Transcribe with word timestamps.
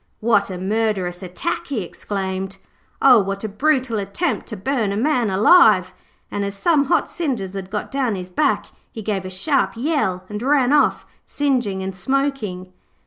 'What 0.19 0.49
a 0.49 0.57
murderous 0.57 1.21
attack!' 1.21 1.67
he 1.67 1.83
exclaimed. 1.83 2.57
'O, 3.03 3.19
what 3.19 3.43
a 3.43 3.47
brutal 3.47 3.99
attempt 3.99 4.47
to 4.47 4.57
burn 4.57 4.91
a 4.91 4.97
man 4.97 5.29
alive!' 5.29 5.93
and 6.31 6.43
as 6.43 6.55
some 6.55 6.85
hot 6.85 7.07
cinders 7.07 7.53
had 7.53 7.69
got 7.69 7.91
down 7.91 8.15
his 8.15 8.31
back 8.31 8.65
he 8.91 9.03
gave 9.03 9.25
a 9.25 9.29
sharp 9.29 9.73
yell 9.77 10.23
and 10.27 10.41
ran 10.41 10.73
off, 10.73 11.05
singeing 11.23 11.83
and 11.83 11.95
smoking. 11.95 12.73